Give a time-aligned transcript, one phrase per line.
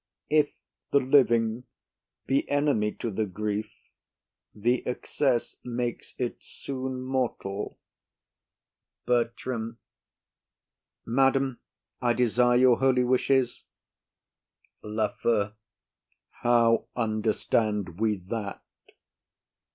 [0.31, 0.51] If
[0.89, 1.65] the living
[2.25, 3.71] be enemy to the grief,
[4.51, 7.77] the excess makes it soon mortal.
[9.05, 9.77] BERTRAM.
[11.05, 11.59] Madam,
[12.01, 13.63] I desire your holy wishes.
[14.81, 15.53] LAFEW.
[16.31, 18.63] How understand we that?